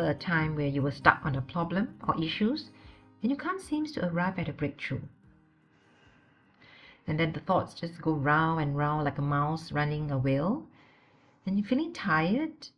remember 0.00 0.18
a 0.18 0.26
time 0.26 0.56
where 0.56 0.66
you 0.66 0.80
were 0.80 0.90
stuck 0.90 1.20
on 1.24 1.36
a 1.36 1.42
problem 1.42 1.98
or 2.08 2.22
issues 2.22 2.70
and 3.22 3.30
you 3.30 3.36
can't 3.36 3.60
seem 3.60 3.84
to 3.84 4.06
arrive 4.06 4.38
at 4.38 4.48
a 4.48 4.52
breakthrough? 4.52 5.02
And 7.06 7.18
then 7.18 7.32
the 7.32 7.40
thoughts 7.40 7.74
just 7.74 8.00
go 8.00 8.12
round 8.12 8.62
and 8.62 8.76
round 8.76 9.04
like 9.04 9.18
a 9.18 9.22
mouse 9.22 9.72
running 9.72 10.10
a 10.10 10.16
wheel, 10.16 10.66
and 11.44 11.58
you're 11.58 11.68
feeling 11.68 11.92
tired 11.92 12.68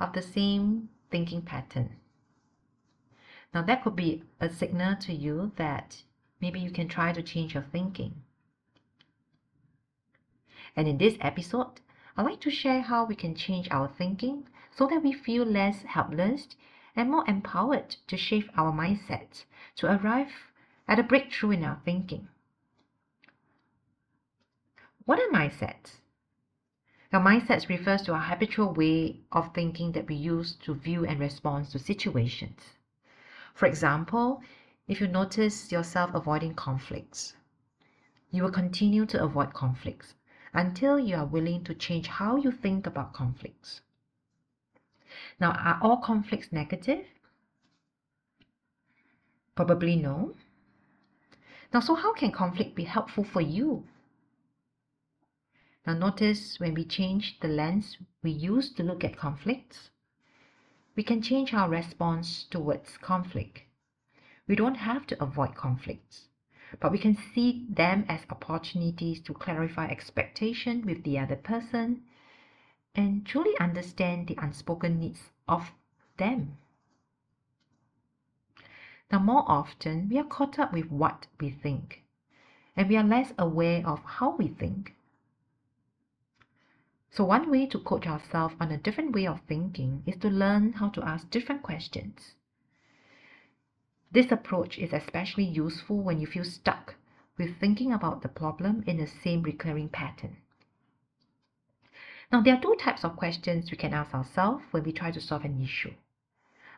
of 0.00 0.12
the 0.12 0.22
same 0.22 0.88
thinking 1.10 1.42
pattern. 1.42 1.96
Now, 3.52 3.62
that 3.62 3.82
could 3.82 3.96
be 3.96 4.22
a 4.40 4.48
signal 4.48 4.96
to 5.00 5.12
you 5.12 5.52
that 5.56 6.02
maybe 6.40 6.58
you 6.60 6.70
can 6.70 6.88
try 6.88 7.12
to 7.12 7.22
change 7.22 7.52
your 7.54 7.66
thinking. 7.70 8.14
And 10.74 10.88
in 10.88 10.96
this 10.96 11.18
episode, 11.20 11.80
I'd 12.16 12.24
like 12.24 12.40
to 12.40 12.50
share 12.50 12.80
how 12.80 13.04
we 13.04 13.14
can 13.14 13.34
change 13.34 13.68
our 13.70 13.88
thinking 13.88 14.44
so 14.74 14.86
that 14.86 15.02
we 15.02 15.12
feel 15.12 15.44
less 15.44 15.82
helpless 15.82 16.48
and 16.96 17.10
more 17.10 17.24
empowered 17.28 17.96
to 18.06 18.16
shape 18.16 18.50
our 18.56 18.72
mindset 18.72 19.44
to 19.76 19.86
arrive 19.86 20.32
at 20.88 20.98
a 20.98 21.02
breakthrough 21.02 21.50
in 21.50 21.64
our 21.64 21.80
thinking. 21.84 22.28
What 25.04 25.18
are 25.18 25.28
mindsets? 25.32 26.00
Now, 27.12 27.20
mindsets 27.20 27.68
refers 27.68 28.02
to 28.02 28.14
our 28.14 28.20
habitual 28.20 28.72
way 28.72 29.20
of 29.32 29.52
thinking 29.52 29.92
that 29.92 30.08
we 30.08 30.14
use 30.14 30.54
to 30.62 30.74
view 30.74 31.04
and 31.04 31.20
respond 31.20 31.66
to 31.66 31.78
situations. 31.78 32.78
For 33.54 33.66
example, 33.66 34.42
if 34.88 35.00
you 35.00 35.08
notice 35.08 35.70
yourself 35.70 36.14
avoiding 36.14 36.54
conflicts, 36.54 37.34
you 38.30 38.42
will 38.42 38.50
continue 38.50 39.04
to 39.06 39.22
avoid 39.22 39.52
conflicts 39.52 40.14
until 40.54 40.98
you 40.98 41.16
are 41.16 41.26
willing 41.26 41.64
to 41.64 41.74
change 41.74 42.06
how 42.06 42.36
you 42.36 42.50
think 42.50 42.86
about 42.86 43.12
conflicts. 43.12 43.82
Now, 45.40 45.52
are 45.52 45.78
all 45.82 45.98
conflicts 45.98 46.52
negative? 46.52 47.06
Probably 49.54 49.96
no. 49.96 50.34
Now, 51.72 51.80
so 51.80 51.94
how 51.94 52.12
can 52.12 52.32
conflict 52.32 52.74
be 52.74 52.84
helpful 52.84 53.24
for 53.24 53.40
you? 53.40 53.84
Now, 55.86 55.94
notice 55.94 56.60
when 56.60 56.74
we 56.74 56.84
change 56.84 57.40
the 57.40 57.48
lens 57.48 57.98
we 58.22 58.30
use 58.30 58.72
to 58.74 58.82
look 58.82 59.02
at 59.02 59.16
conflicts, 59.16 59.90
we 60.94 61.02
can 61.02 61.22
change 61.22 61.52
our 61.54 61.68
response 61.68 62.44
towards 62.44 62.98
conflict. 62.98 63.62
We 64.46 64.54
don't 64.54 64.76
have 64.76 65.06
to 65.08 65.22
avoid 65.22 65.54
conflicts, 65.54 66.28
but 66.78 66.92
we 66.92 66.98
can 66.98 67.16
see 67.16 67.66
them 67.68 68.04
as 68.08 68.26
opportunities 68.30 69.20
to 69.20 69.34
clarify 69.34 69.86
expectation 69.86 70.84
with 70.84 71.02
the 71.04 71.18
other 71.18 71.36
person 71.36 72.02
and 72.94 73.24
truly 73.24 73.56
understand 73.58 74.28
the 74.28 74.38
unspoken 74.38 75.00
needs 75.00 75.30
of 75.48 75.72
them. 76.18 76.58
Now, 79.10 79.18
more 79.18 79.44
often, 79.46 80.08
we 80.08 80.18
are 80.18 80.24
caught 80.24 80.58
up 80.58 80.72
with 80.72 80.90
what 80.90 81.26
we 81.38 81.50
think, 81.50 82.02
and 82.76 82.88
we 82.88 82.96
are 82.96 83.04
less 83.04 83.32
aware 83.38 83.86
of 83.86 84.02
how 84.04 84.36
we 84.36 84.48
think. 84.48 84.94
So, 87.10 87.24
one 87.24 87.50
way 87.50 87.66
to 87.66 87.78
coach 87.78 88.06
ourselves 88.06 88.54
on 88.58 88.72
a 88.72 88.78
different 88.78 89.12
way 89.12 89.26
of 89.26 89.42
thinking 89.42 90.02
is 90.06 90.16
to 90.16 90.30
learn 90.30 90.72
how 90.72 90.88
to 90.90 91.02
ask 91.04 91.28
different 91.28 91.62
questions. 91.62 92.34
This 94.10 94.30
approach 94.30 94.78
is 94.78 94.92
especially 94.92 95.44
useful 95.44 96.02
when 96.02 96.20
you 96.20 96.26
feel 96.26 96.44
stuck 96.44 96.96
with 97.38 97.58
thinking 97.58 97.92
about 97.92 98.22
the 98.22 98.28
problem 98.28 98.84
in 98.86 98.98
the 98.98 99.06
same 99.06 99.42
recurring 99.42 99.88
pattern. 99.88 100.36
Now, 102.32 102.40
there 102.40 102.54
are 102.54 102.60
two 102.62 102.76
types 102.76 103.04
of 103.04 103.16
questions 103.16 103.70
we 103.70 103.76
can 103.76 103.92
ask 103.92 104.14
ourselves 104.14 104.64
when 104.70 104.84
we 104.84 104.92
try 104.92 105.10
to 105.10 105.20
solve 105.20 105.44
an 105.44 105.60
issue. 105.60 105.92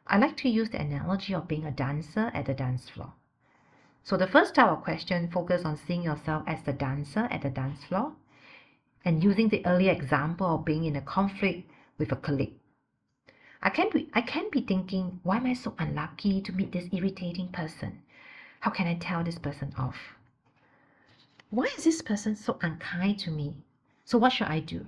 I 0.05 0.19
like 0.19 0.37
to 0.39 0.49
use 0.49 0.71
the 0.71 0.81
analogy 0.81 1.33
of 1.33 1.47
being 1.47 1.65
a 1.65 1.71
dancer 1.71 2.33
at 2.35 2.47
the 2.47 2.55
dance 2.55 2.91
floor. 2.91 3.13
So, 4.03 4.17
the 4.17 4.27
first 4.27 4.57
type 4.57 4.69
of 4.69 4.83
question 4.83 5.31
focuses 5.31 5.65
on 5.65 5.77
seeing 5.77 6.03
yourself 6.03 6.43
as 6.49 6.65
the 6.65 6.73
dancer 6.73 7.29
at 7.31 7.43
the 7.43 7.51
dance 7.51 7.85
floor 7.85 8.15
and 9.05 9.23
using 9.23 9.49
the 9.49 9.65
earlier 9.65 9.93
example 9.93 10.57
of 10.57 10.65
being 10.65 10.87
in 10.87 10.97
a 10.97 11.01
conflict 11.01 11.71
with 11.99 12.11
a 12.11 12.17
colleague. 12.17 12.55
I 13.63 13.71
can 13.71 13.91
be 13.91 14.11
I 14.13 14.23
can 14.23 14.51
be 14.51 14.61
thinking, 14.61 15.21
why 15.23 15.37
am 15.37 15.47
I 15.47 15.55
so 15.55 15.77
unlucky 15.79 16.41
to 16.41 16.53
meet 16.53 16.73
this 16.73 16.89
irritating 16.91 17.49
person? 17.53 18.03
How 18.59 18.73
can 18.73 18.89
I 18.89 18.97
tell 18.97 19.23
this 19.23 19.39
person 19.39 19.73
off? 19.79 20.17
Why 21.51 21.67
is 21.79 21.85
this 21.85 22.03
person 22.03 22.35
so 22.35 22.59
unkind 22.61 23.21
to 23.21 23.31
me? 23.31 23.55
So 24.05 24.19
what 24.19 24.33
should 24.33 24.49
I 24.49 24.59
do? 24.59 24.87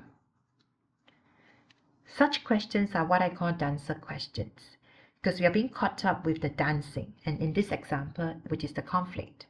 Such 2.07 2.45
questions 2.45 2.95
are 2.95 3.05
what 3.05 3.23
I 3.23 3.31
call 3.31 3.53
dancer 3.53 3.95
questions 3.95 4.77
because 5.21 5.41
we 5.41 5.47
are 5.47 5.51
being 5.51 5.69
caught 5.69 6.05
up 6.05 6.25
with 6.25 6.41
the 6.41 6.49
dancing 6.49 7.15
and 7.25 7.41
in 7.41 7.53
this 7.53 7.73
example, 7.73 8.41
which 8.49 8.63
is 8.63 8.73
the 8.73 8.83
conflict. 8.83 9.47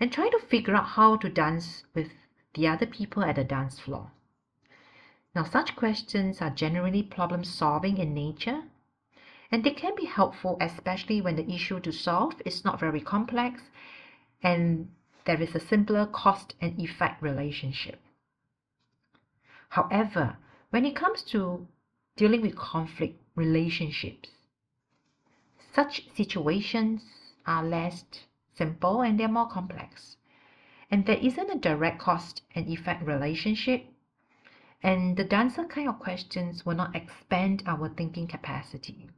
And 0.00 0.12
try 0.12 0.28
to 0.28 0.38
figure 0.38 0.74
out 0.74 0.86
how 0.86 1.16
to 1.16 1.28
dance 1.28 1.84
with 1.94 2.12
the 2.54 2.66
other 2.66 2.86
people 2.86 3.22
at 3.22 3.36
the 3.36 3.44
dance 3.44 3.78
floor. 3.78 4.10
Now, 5.34 5.44
such 5.44 5.76
questions 5.76 6.40
are 6.40 6.50
generally 6.50 7.02
problem 7.02 7.44
solving 7.44 7.98
in 7.98 8.14
nature, 8.14 8.64
and 9.50 9.62
they 9.62 9.70
can 9.70 9.94
be 9.94 10.06
helpful, 10.06 10.56
especially 10.60 11.20
when 11.20 11.36
the 11.36 11.48
issue 11.48 11.80
to 11.80 11.92
solve 11.92 12.42
is 12.44 12.64
not 12.64 12.80
very 12.80 13.00
complex 13.00 13.62
and 14.42 14.90
there 15.24 15.40
is 15.40 15.54
a 15.54 15.60
simpler 15.60 16.06
cost 16.06 16.54
and 16.60 16.78
effect 16.80 17.22
relationship. 17.22 18.00
However, 19.70 20.38
when 20.70 20.84
it 20.84 20.96
comes 20.96 21.22
to 21.22 21.66
dealing 22.16 22.42
with 22.42 22.56
conflict 22.56 23.20
relationships, 23.34 24.30
such 25.72 26.08
situations 26.14 27.02
are 27.46 27.64
less 27.64 28.04
simple 28.54 29.02
and 29.02 29.18
they're 29.18 29.28
more 29.28 29.48
complex 29.48 30.16
and 30.90 31.04
there 31.04 31.18
isn't 31.18 31.50
a 31.50 31.58
direct 31.58 31.98
cost 31.98 32.42
and 32.54 32.68
effect 32.68 33.02
relationship. 33.02 33.86
And 34.82 35.16
the 35.16 35.24
dancer 35.24 35.64
kind 35.64 35.88
of 35.88 35.98
questions 35.98 36.64
will 36.64 36.76
not 36.76 36.94
expand 36.94 37.62
our 37.66 37.88
thinking 37.88 38.26
capacity. 38.26 39.10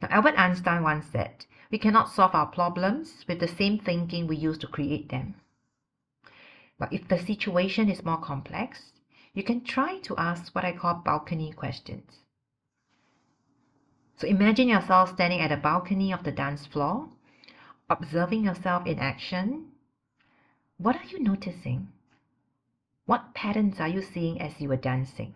Now, 0.00 0.08
Albert 0.10 0.38
Einstein 0.38 0.82
once 0.82 1.06
said, 1.06 1.46
we 1.70 1.78
cannot 1.78 2.10
solve 2.10 2.34
our 2.34 2.46
problems 2.46 3.24
with 3.26 3.40
the 3.40 3.48
same 3.48 3.78
thinking 3.78 4.26
we 4.26 4.36
use 4.36 4.58
to 4.58 4.66
create 4.66 5.08
them. 5.08 5.34
But 6.78 6.92
if 6.92 7.08
the 7.08 7.18
situation 7.18 7.88
is 7.88 8.04
more 8.04 8.18
complex, 8.18 8.92
you 9.32 9.42
can 9.42 9.64
try 9.64 9.98
to 10.00 10.16
ask 10.16 10.54
what 10.54 10.64
I 10.64 10.72
call 10.72 10.94
balcony 10.94 11.52
questions. 11.52 12.20
So 14.16 14.26
imagine 14.26 14.68
yourself 14.68 15.14
standing 15.14 15.40
at 15.40 15.48
the 15.48 15.56
balcony 15.56 16.12
of 16.12 16.24
the 16.24 16.32
dance 16.32 16.66
floor 16.66 17.08
observing 17.90 18.44
yourself 18.44 18.86
in 18.86 18.98
action, 18.98 19.66
what 20.78 20.96
are 20.96 21.04
you 21.04 21.22
noticing? 21.22 21.88
What 23.06 23.34
patterns 23.34 23.78
are 23.80 23.88
you 23.88 24.00
seeing 24.00 24.40
as 24.40 24.60
you 24.60 24.70
are 24.72 24.76
dancing? 24.76 25.34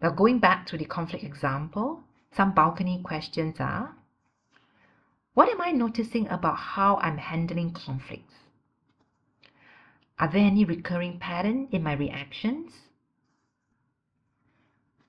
Now, 0.00 0.10
going 0.10 0.38
back 0.38 0.66
to 0.66 0.78
the 0.78 0.84
conflict 0.84 1.24
example, 1.24 2.02
some 2.32 2.52
balcony 2.52 3.00
questions 3.02 3.56
are 3.60 3.94
What 5.34 5.48
am 5.50 5.60
I 5.60 5.72
noticing 5.72 6.28
about 6.28 6.56
how 6.56 6.96
I'm 6.96 7.18
handling 7.18 7.72
conflicts? 7.72 8.34
Are 10.18 10.28
there 10.28 10.44
any 10.44 10.64
recurring 10.64 11.18
patterns 11.18 11.68
in 11.72 11.82
my 11.82 11.92
reactions? 11.92 12.72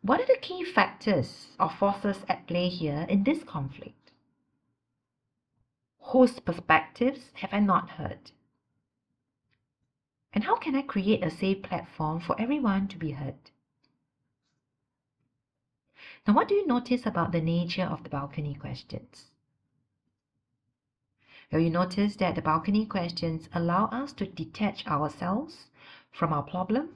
What 0.02 0.20
are 0.20 0.26
the 0.26 0.38
key 0.42 0.64
factors 0.64 1.56
or 1.60 1.70
forces 1.70 2.26
at 2.28 2.48
play 2.48 2.68
here 2.70 3.06
in 3.10 3.24
this 3.24 3.44
conflict? 3.44 4.12
Whose 6.00 6.40
perspectives 6.40 7.32
have 7.36 7.54
I 7.54 7.60
not 7.60 7.92
heard? 7.92 8.32
And 10.34 10.44
how 10.44 10.56
can 10.56 10.76
I 10.76 10.82
create 10.82 11.24
a 11.24 11.32
safe 11.32 11.64
platform 11.64 12.20
for 12.20 12.40
everyone 12.40 12.88
to 12.90 12.98
be 12.98 13.12
heard? 13.12 13.52
Now, 16.28 16.34
what 16.34 16.50
do 16.50 16.56
you 16.56 16.68
notice 16.68 17.06
about 17.06 17.32
the 17.32 17.42
nature 17.42 17.84
of 17.84 18.04
the 18.04 18.10
balcony 18.10 18.56
questions? 18.56 19.32
Well, 21.52 21.62
you 21.62 21.70
notice 21.70 22.18
that 22.18 22.36
the 22.36 22.42
balcony 22.42 22.86
questions 22.86 23.48
allow 23.54 23.86
us 23.86 24.12
to 24.14 24.26
detach 24.26 24.86
ourselves 24.86 25.70
from 26.12 26.34
our 26.34 26.44
problem 26.44 26.96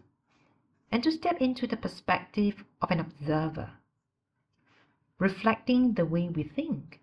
and 0.92 1.02
to 1.04 1.12
step 1.12 1.40
into 1.40 1.68
the 1.68 1.78
perspective 1.78 2.66
of 2.82 2.92
an 2.92 3.00
observer, 3.00 3.70
reflecting 5.20 5.94
the 5.94 6.06
way 6.06 6.28
we 6.28 6.44
think. 6.44 7.00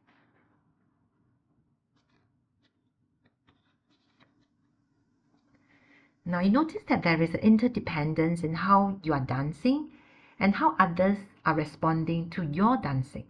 Now 6.26 6.40
you 6.40 6.50
notice 6.50 6.82
that 6.88 7.02
there 7.02 7.22
is 7.22 7.30
an 7.30 7.40
interdependence 7.40 8.42
in 8.42 8.54
how 8.56 9.00
you 9.02 9.14
are 9.14 9.20
dancing 9.20 9.90
and 10.38 10.56
how 10.56 10.76
others 10.78 11.16
are 11.46 11.54
responding 11.54 12.28
to 12.30 12.42
your 12.42 12.76
dancing. 12.76 13.24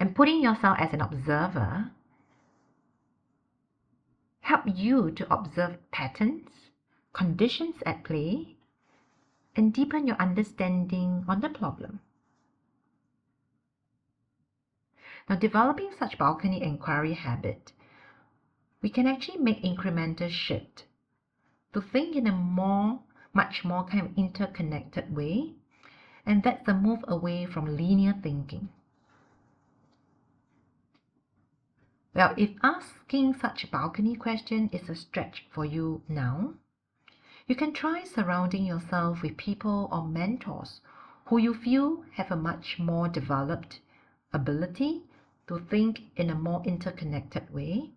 And 0.00 0.14
putting 0.14 0.42
yourself 0.42 0.78
as 0.80 0.94
an 0.94 1.02
observer 1.02 1.90
help 4.46 4.62
you 4.76 5.10
to 5.10 5.26
observe 5.32 5.76
patterns, 5.90 6.48
conditions 7.12 7.74
at 7.84 8.04
play, 8.04 8.54
and 9.56 9.74
deepen 9.74 10.06
your 10.06 10.16
understanding 10.18 11.24
on 11.26 11.40
the 11.40 11.48
problem. 11.48 11.98
Now, 15.28 15.34
developing 15.34 15.90
such 15.98 16.16
balcony 16.16 16.62
inquiry 16.62 17.14
habit, 17.14 17.72
we 18.82 18.88
can 18.88 19.08
actually 19.08 19.38
make 19.38 19.64
incremental 19.64 20.30
shift 20.30 20.84
to 21.72 21.80
think 21.80 22.14
in 22.14 22.28
a 22.28 22.32
more, 22.32 23.00
much 23.34 23.64
more 23.64 23.84
kind 23.84 24.06
of 24.06 24.16
interconnected 24.16 25.12
way, 25.12 25.54
and 26.24 26.44
that's 26.44 26.64
the 26.64 26.74
move 26.74 27.04
away 27.08 27.46
from 27.46 27.76
linear 27.76 28.14
thinking. 28.22 28.68
Well, 32.16 32.32
if 32.38 32.52
asking 32.62 33.34
such 33.34 33.62
a 33.62 33.66
balcony 33.66 34.16
question 34.16 34.70
is 34.72 34.88
a 34.88 34.94
stretch 34.94 35.46
for 35.50 35.66
you 35.66 36.00
now, 36.08 36.54
you 37.46 37.54
can 37.54 37.74
try 37.74 38.04
surrounding 38.04 38.64
yourself 38.64 39.20
with 39.20 39.36
people 39.36 39.86
or 39.92 40.08
mentors 40.08 40.80
who 41.26 41.36
you 41.36 41.52
feel 41.52 42.04
have 42.14 42.30
a 42.30 42.36
much 42.36 42.78
more 42.78 43.06
developed 43.06 43.80
ability 44.32 45.02
to 45.46 45.58
think 45.58 46.04
in 46.16 46.30
a 46.30 46.34
more 46.34 46.62
interconnected 46.64 47.52
way. 47.52 47.90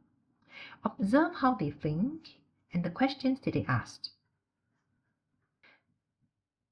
Observe 0.83 1.35
how 1.35 1.53
they 1.53 1.71
think 1.71 2.39
and 2.73 2.83
the 2.83 2.89
questions 2.89 3.39
that 3.39 3.53
they 3.53 3.65
ask. 3.69 4.09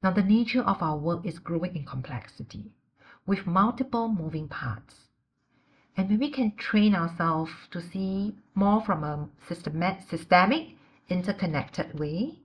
Now, 0.04 0.12
the 0.12 0.22
nature 0.22 0.64
of 0.64 0.84
our 0.84 0.98
work 0.98 1.26
is 1.26 1.40
growing 1.40 1.78
in 1.78 1.86
complexity 1.86 2.74
with 3.26 3.48
multiple 3.48 4.10
moving 4.10 4.50
parts. 4.50 5.07
And 5.98 6.20
we 6.20 6.30
can 6.30 6.56
train 6.56 6.94
ourselves 6.94 7.52
to 7.72 7.82
see 7.82 8.36
more 8.54 8.82
from 8.82 9.04
a 9.04 9.28
systemic, 9.48 10.76
interconnected 11.10 12.00
way, 12.00 12.36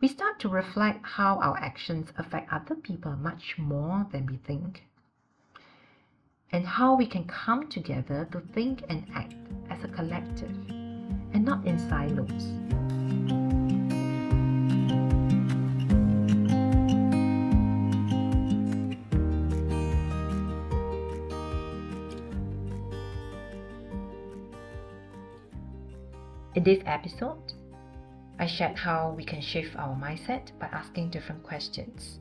we 0.00 0.08
start 0.08 0.40
to 0.40 0.48
reflect 0.48 1.04
how 1.04 1.38
our 1.40 1.56
actions 1.58 2.08
affect 2.16 2.52
other 2.52 2.74
people 2.74 3.12
much 3.12 3.56
more 3.58 4.06
than 4.10 4.26
we 4.26 4.38
think, 4.38 4.84
and 6.50 6.66
how 6.66 6.96
we 6.96 7.06
can 7.06 7.24
come 7.24 7.68
together 7.68 8.26
to 8.32 8.40
think 8.40 8.82
and 8.88 9.06
act 9.14 9.34
as 9.68 9.84
a 9.84 9.88
collective 9.88 10.56
and 11.32 11.44
not 11.44 11.64
in 11.66 11.78
silos. 11.78 12.99
In 26.56 26.64
this 26.64 26.82
episode, 26.84 27.52
I 28.40 28.46
shared 28.46 28.76
how 28.76 29.14
we 29.16 29.22
can 29.22 29.40
shift 29.40 29.76
our 29.76 29.94
mindset 29.94 30.50
by 30.58 30.66
asking 30.66 31.10
different 31.10 31.44
questions. 31.44 32.18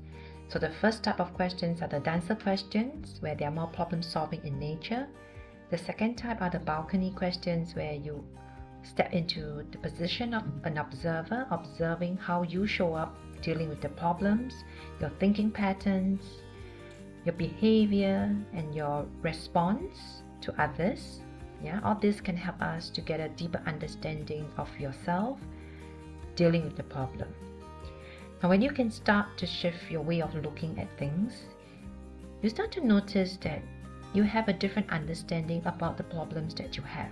So 0.49 0.59
the 0.59 0.69
first 0.69 1.01
type 1.01 1.19
of 1.19 1.33
questions 1.33 1.81
are 1.81 1.87
the 1.87 1.99
dancer 1.99 2.35
questions, 2.35 3.17
where 3.21 3.33
they 3.33 3.45
are 3.45 3.51
more 3.51 3.69
problem 3.73 4.03
solving 4.03 4.45
in 4.45 4.59
nature. 4.59 5.07
The 5.71 5.79
second 5.79 6.15
type 6.15 6.43
are 6.43 6.49
the 6.51 6.59
balcony 6.59 7.09
questions, 7.09 7.73
where 7.73 7.93
you 7.93 8.23
step 8.83 9.11
into 9.13 9.65
the 9.71 9.79
position 9.79 10.35
of 10.35 10.43
an 10.63 10.77
observer, 10.77 11.47
observing 11.49 12.17
how 12.17 12.43
you 12.43 12.67
show 12.67 12.93
up 12.93 13.17
dealing 13.41 13.67
with 13.67 13.81
the 13.81 13.89
problems, 13.89 14.53
your 15.01 15.09
thinking 15.19 15.49
patterns, 15.49 16.21
your 17.25 17.33
behavior, 17.33 18.35
and 18.53 18.75
your 18.75 19.07
response 19.23 20.21
to 20.41 20.53
others. 20.61 21.21
Yeah, 21.61 21.79
all 21.83 21.95
this 21.95 22.21
can 22.21 22.37
help 22.37 22.61
us 22.61 22.89
to 22.91 23.01
get 23.01 23.19
a 23.19 23.29
deeper 23.29 23.61
understanding 23.65 24.49
of 24.57 24.69
yourself 24.79 25.39
dealing 26.35 26.63
with 26.63 26.77
the 26.77 26.83
problem. 26.83 27.27
Now, 28.41 28.49
when 28.49 28.61
you 28.61 28.71
can 28.71 28.89
start 28.89 29.37
to 29.37 29.45
shift 29.45 29.91
your 29.91 30.01
way 30.01 30.21
of 30.21 30.33
looking 30.35 30.79
at 30.79 30.87
things, 30.97 31.43
you 32.41 32.49
start 32.49 32.71
to 32.73 32.85
notice 32.85 33.37
that 33.41 33.61
you 34.13 34.23
have 34.23 34.47
a 34.47 34.53
different 34.53 34.89
understanding 34.89 35.61
about 35.65 35.97
the 35.97 36.03
problems 36.03 36.55
that 36.55 36.77
you 36.77 36.83
have. 36.83 37.11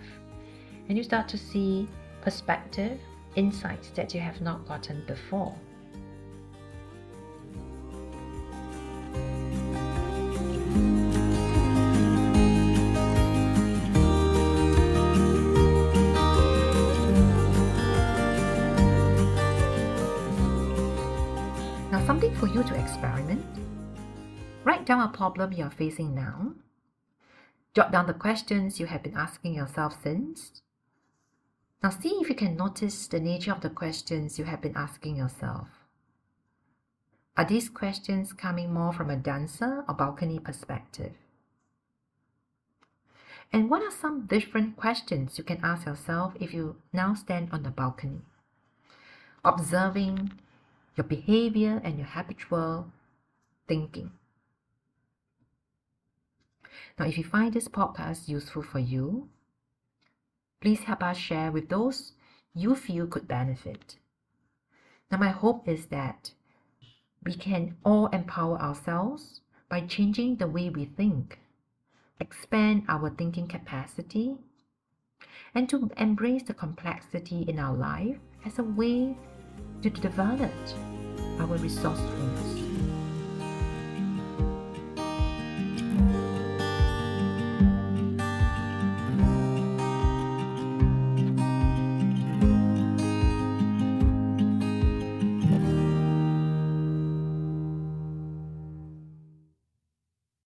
And 0.87 0.97
you 0.97 1.03
start 1.03 1.27
to 1.29 1.37
see 1.37 1.89
perspective, 2.21 2.97
insights 3.35 3.89
that 3.89 4.13
you 4.13 4.21
have 4.21 4.39
not 4.39 4.65
gotten 4.67 5.03
before. 5.05 5.53
For 22.39 22.47
you 22.47 22.63
to 22.63 22.75
experiment. 22.75 23.43
Write 24.63 24.85
down 24.85 25.01
a 25.01 25.07
problem 25.07 25.53
you 25.53 25.63
are 25.63 25.71
facing 25.71 26.13
now. 26.13 26.53
Jot 27.73 27.91
down 27.91 28.05
the 28.05 28.13
questions 28.13 28.79
you 28.79 28.85
have 28.85 29.01
been 29.01 29.17
asking 29.17 29.55
yourself 29.55 29.97
since. 30.03 30.61
Now 31.81 31.89
see 31.89 32.09
if 32.09 32.29
you 32.29 32.35
can 32.35 32.55
notice 32.55 33.07
the 33.07 33.19
nature 33.19 33.51
of 33.51 33.61
the 33.61 33.71
questions 33.71 34.37
you 34.37 34.45
have 34.45 34.61
been 34.61 34.77
asking 34.77 35.15
yourself. 35.15 35.67
Are 37.35 37.45
these 37.45 37.69
questions 37.69 38.33
coming 38.33 38.71
more 38.71 38.93
from 38.93 39.09
a 39.09 39.15
dancer 39.15 39.83
or 39.87 39.95
balcony 39.95 40.37
perspective? 40.37 41.13
And 43.51 43.69
what 43.69 43.81
are 43.81 43.91
some 43.91 44.27
different 44.27 44.75
questions 44.75 45.39
you 45.39 45.43
can 45.43 45.59
ask 45.63 45.87
yourself 45.87 46.33
if 46.39 46.53
you 46.53 46.75
now 46.93 47.15
stand 47.15 47.49
on 47.51 47.63
the 47.63 47.71
balcony? 47.71 48.21
Observing 49.43 50.33
your 50.97 51.05
behavior 51.05 51.79
and 51.83 51.97
your 51.97 52.07
habitual 52.07 52.91
thinking. 53.67 54.11
Now, 56.97 57.05
if 57.05 57.17
you 57.17 57.23
find 57.23 57.53
this 57.53 57.67
podcast 57.67 58.27
useful 58.27 58.63
for 58.63 58.79
you, 58.79 59.29
please 60.59 60.81
help 60.81 61.03
us 61.03 61.17
share 61.17 61.51
with 61.51 61.69
those 61.69 62.13
you 62.55 62.75
feel 62.75 63.05
could 63.05 63.27
benefit. 63.27 63.97
Now, 65.11 65.19
my 65.19 65.29
hope 65.29 65.67
is 65.67 65.85
that 65.87 66.31
we 67.23 67.35
can 67.35 67.77
all 67.85 68.07
empower 68.07 68.59
ourselves 68.59 69.41
by 69.69 69.81
changing 69.81 70.37
the 70.37 70.47
way 70.47 70.69
we 70.69 70.85
think, 70.85 71.39
expand 72.19 72.83
our 72.89 73.11
thinking 73.11 73.47
capacity, 73.47 74.37
and 75.53 75.69
to 75.69 75.91
embrace 75.97 76.43
the 76.43 76.53
complexity 76.53 77.43
in 77.43 77.59
our 77.59 77.75
life 77.75 78.17
as 78.45 78.57
a 78.57 78.63
way 78.63 79.15
to 79.81 79.89
develop 79.89 80.51
our 81.39 81.57
resourcefulness. 81.57 82.46